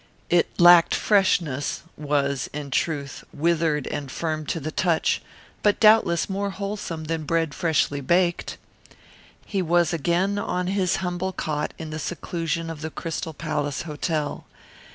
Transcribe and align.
It 0.31 0.59
lacked 0.59 0.95
freshness; 0.95 1.83
was, 1.95 2.49
in 2.53 2.71
truth, 2.71 3.23
withered 3.31 3.85
and 3.85 4.11
firm 4.11 4.47
to 4.47 4.59
the 4.59 4.71
touch, 4.71 5.21
but 5.61 5.79
doubtless 5.79 6.27
more 6.27 6.49
wholesome 6.49 7.03
than 7.03 7.23
bread 7.23 7.53
freshly 7.53 8.01
baked. 8.01 8.57
He 9.45 9.61
was 9.61 9.93
again 9.93 10.39
on 10.39 10.65
his 10.65 10.95
humble 11.05 11.33
cot 11.33 11.75
in 11.77 11.91
the 11.91 11.99
seclusion 11.99 12.71
of 12.71 12.81
the 12.81 12.89
Crystal 12.89 13.35
Palace 13.35 13.83
Hotel. 13.83 14.45